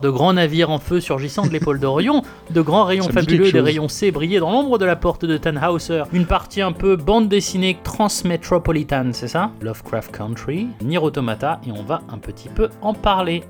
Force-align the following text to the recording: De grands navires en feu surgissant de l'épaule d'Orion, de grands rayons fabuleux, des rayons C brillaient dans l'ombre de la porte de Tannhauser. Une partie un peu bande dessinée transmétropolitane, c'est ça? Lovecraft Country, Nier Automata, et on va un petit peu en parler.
De 0.00 0.08
grands 0.08 0.32
navires 0.32 0.70
en 0.70 0.78
feu 0.78 0.98
surgissant 0.98 1.46
de 1.46 1.50
l'épaule 1.50 1.78
d'Orion, 1.78 2.22
de 2.50 2.60
grands 2.62 2.84
rayons 2.84 3.10
fabuleux, 3.10 3.52
des 3.52 3.60
rayons 3.60 3.88
C 3.88 4.10
brillaient 4.10 4.40
dans 4.40 4.50
l'ombre 4.50 4.78
de 4.78 4.86
la 4.86 4.96
porte 4.96 5.26
de 5.26 5.36
Tannhauser. 5.36 6.04
Une 6.14 6.24
partie 6.24 6.62
un 6.62 6.72
peu 6.72 6.96
bande 6.96 7.28
dessinée 7.28 7.76
transmétropolitane, 7.84 9.12
c'est 9.12 9.28
ça? 9.28 9.50
Lovecraft 9.60 10.16
Country, 10.16 10.68
Nier 10.82 10.98
Automata, 10.98 11.60
et 11.66 11.72
on 11.72 11.82
va 11.82 12.00
un 12.10 12.16
petit 12.16 12.48
peu 12.48 12.70
en 12.80 12.94
parler. 12.94 13.42